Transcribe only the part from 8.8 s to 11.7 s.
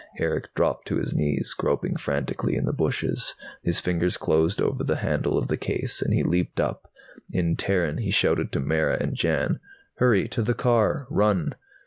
and Jan. "Hurry! To the car! Run!"